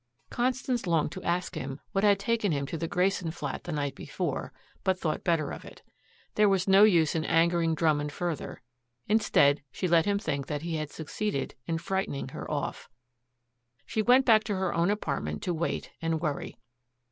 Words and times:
Constance 0.31 0.87
longed 0.87 1.11
to 1.11 1.21
ask 1.21 1.53
him 1.53 1.79
what 1.91 2.03
had 2.03 2.17
taken 2.17 2.51
him 2.51 2.65
to 2.65 2.75
the 2.75 2.87
Grayson 2.87 3.29
flat 3.29 3.65
the 3.65 3.71
night 3.71 3.93
before, 3.93 4.51
but 4.83 4.97
thought 4.97 5.23
better 5.23 5.51
of 5.51 5.63
it. 5.63 5.83
There 6.33 6.49
was 6.49 6.67
no 6.67 6.83
use 6.83 7.13
in 7.13 7.23
angering 7.23 7.75
Drummond 7.75 8.11
further. 8.11 8.63
Instead, 9.05 9.61
she 9.71 9.87
let 9.87 10.05
him 10.07 10.17
think 10.17 10.47
that 10.47 10.63
he 10.63 10.77
had 10.77 10.89
succeeded 10.89 11.53
in 11.67 11.77
frightening 11.77 12.29
her 12.29 12.49
off. 12.49 12.89
She 13.85 14.01
went 14.01 14.25
back 14.25 14.43
to 14.45 14.55
her 14.55 14.73
own 14.73 14.89
apartment 14.89 15.43
to 15.43 15.53
wait 15.53 15.91
and 16.01 16.19
worry. 16.19 16.57